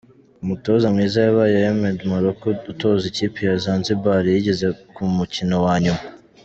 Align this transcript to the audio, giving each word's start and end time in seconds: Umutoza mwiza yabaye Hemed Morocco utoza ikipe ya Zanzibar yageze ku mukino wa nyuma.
Umutoza 0.43 0.85
mwiza 0.93 1.19
yabaye 1.25 1.55
Hemed 1.63 1.97
Morocco 2.11 2.47
utoza 2.71 3.03
ikipe 3.11 3.39
ya 3.47 3.55
Zanzibar 3.63 4.23
yageze 4.35 4.65
ku 4.93 5.01
mukino 5.17 5.55
wa 5.67 5.75
nyuma. 5.83 6.03